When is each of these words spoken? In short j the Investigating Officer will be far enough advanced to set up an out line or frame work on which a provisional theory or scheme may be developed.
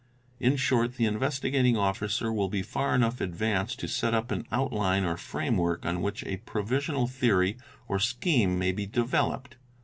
In 0.39 0.55
short 0.55 0.93
j 0.93 0.97
the 0.97 1.05
Investigating 1.05 1.77
Officer 1.77 2.33
will 2.33 2.49
be 2.49 2.63
far 2.63 2.95
enough 2.95 3.21
advanced 3.21 3.77
to 3.81 3.87
set 3.87 4.15
up 4.15 4.31
an 4.31 4.47
out 4.51 4.73
line 4.73 5.03
or 5.03 5.15
frame 5.15 5.57
work 5.57 5.85
on 5.85 6.01
which 6.01 6.23
a 6.25 6.37
provisional 6.37 7.05
theory 7.05 7.57
or 7.87 7.99
scheme 7.99 8.57
may 8.57 8.71
be 8.71 8.87
developed. 8.87 9.57